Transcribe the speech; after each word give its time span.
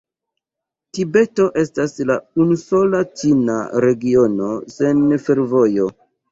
Tibeto 0.97 1.45
estas 1.63 1.93
la 2.13 2.17
unusola 2.45 3.03
ĉina 3.21 3.61
regiono 3.87 4.51
sen 4.81 5.07
fervojo. 5.31 5.91